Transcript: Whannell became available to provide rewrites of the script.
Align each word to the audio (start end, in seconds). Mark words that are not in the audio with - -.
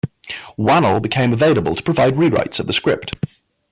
Whannell 0.57 0.99
became 0.99 1.31
available 1.31 1.75
to 1.75 1.83
provide 1.83 2.15
rewrites 2.15 2.59
of 2.59 2.65
the 2.65 2.73
script. 2.73 3.15